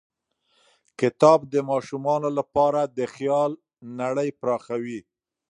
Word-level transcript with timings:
کتاب 0.99 1.39
د 1.53 1.55
ماشومانو 1.69 2.29
لپاره 2.39 2.81
د 2.97 2.99
خیال 3.13 3.51
نړۍ 4.01 4.29
پراخوي. 4.41 4.99